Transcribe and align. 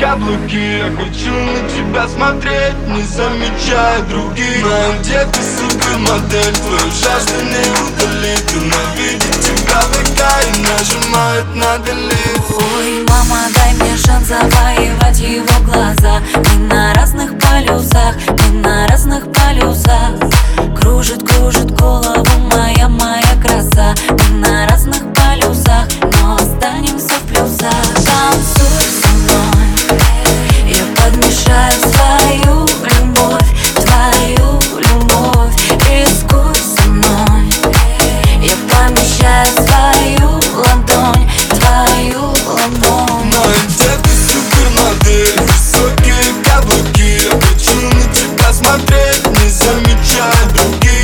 каблуки. 0.00 0.78
Я 0.78 0.90
хочу 0.96 1.32
на 1.32 1.68
тебя 1.68 2.08
смотреть, 2.08 2.76
не 2.88 3.02
замечая 3.02 4.00
других. 4.08 4.60
Знаю, 4.60 4.94
где 5.00 5.24
ты 5.32 5.40
супермодель, 5.42 6.54
твою 6.54 6.90
жажду 6.92 7.40
не 7.44 7.64
удалит. 7.82 8.44
Ненавидит 8.56 9.40
тебя 9.40 9.82
века 9.92 10.32
и 10.42 10.62
нажимает 10.62 11.54
на 11.54 11.76
delete 11.84 12.16
Ой, 12.76 13.04
мама, 13.08 13.42
дай 13.54 13.74
мне 13.74 13.96
шанс 13.96 14.28
завоевать 14.28 15.20
его 15.20 15.64
глаза. 15.64 16.20
Мы 16.34 16.65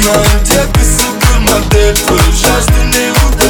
Знаю, 0.03 0.41
где 0.43 0.61
ты 0.73 0.81
супермодель, 0.81 1.95
твою. 1.95 2.33
Жажду 2.33 2.83
не 2.83 3.11
удалит 3.11 3.42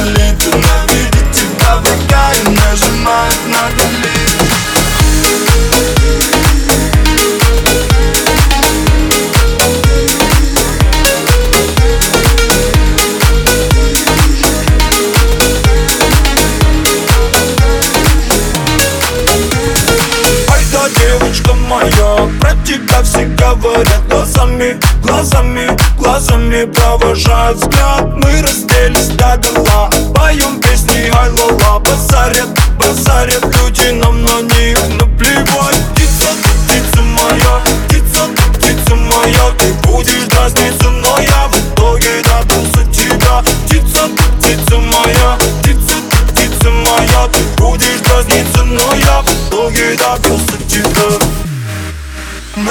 тебя 22.93 23.03
все 23.03 23.25
говорят 23.25 24.07
глазами, 24.09 24.79
глазами, 25.01 25.69
глазами. 25.97 26.65
Провожают 26.65 27.57
взгляд, 27.57 28.03
мы 28.17 28.41
разделись 28.41 29.07
до 29.07 29.37
бела 29.37 29.89
Поем 30.13 30.59
песни 30.61 31.11
ай-ла-ла, 31.13 31.79
базарят, 31.79 32.47
базарят 32.77 33.43
Люди 33.43 33.89
нам 33.91 34.23
на 34.23 34.41
них 34.41 34.77
наплевать. 34.99 35.77
Птица, 35.93 36.27
ты 36.67 36.81
птица 36.81 37.01
моя, 37.01 37.61
птица, 37.87 38.27
ты 38.35 38.59
птица 38.59 38.95
моя. 38.95 39.51
Ты 39.57 39.73
будешь 39.87 40.27
дразниться, 40.27 40.89
но 40.89 41.19
я 41.19 41.47
в 41.47 41.55
итоге 41.55 42.21
добился 42.21 42.85
тебя. 42.91 43.43
Птица, 43.65 44.07
ты 44.17 44.23
птица 44.37 44.77
моя, 44.77 45.37
птица, 45.61 45.95
ты 46.11 46.31
птица 46.31 46.69
моя. 46.69 47.27
Ты 47.31 47.39
будешь 47.57 48.01
дразниться, 48.01 48.63
но 48.63 48.93
я 48.95 49.21
в 49.21 49.49
итоге 49.49 49.95
добился 49.95 50.57
тебя 50.69 51.22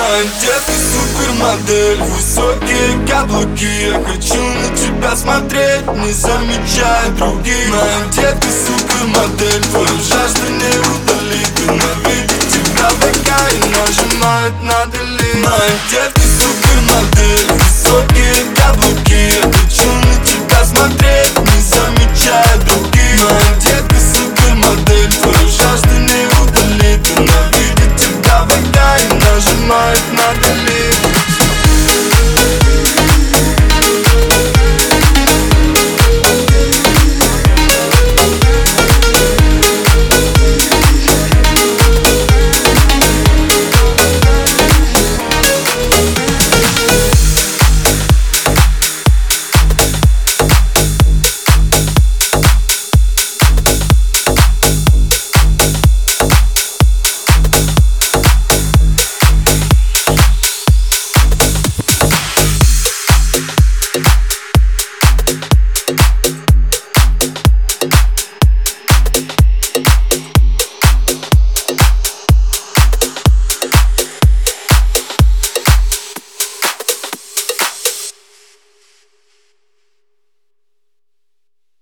Знаю, 0.02 0.26
где 0.36 0.52
ты 0.66 0.72
супермодель, 0.72 2.02
высокие 2.02 3.06
каблуки. 3.06 3.64
Я 3.64 4.02
хочу 4.04 4.34
на 4.34 4.76
тебя 4.76 5.14
смотреть, 5.14 5.86
не 5.86 6.12
замечая 6.12 7.08
других. 7.16 7.68
Знаю, 7.68 8.08
где 8.10 8.32
ты 8.32 8.48
супермодель, 8.50 9.62
твою 9.70 10.02
жажду 10.02 10.48
не 10.50 10.78
удалит 10.80 11.52
Ненавидит 11.60 12.48
тебя 12.50 12.88
века 12.98 13.38
и 13.52 13.58
нажимает 13.70 14.62
на 14.62 14.82
delete 14.90 15.40
Знаю, 15.40 15.72
где 15.86 16.10
ты 16.14 16.31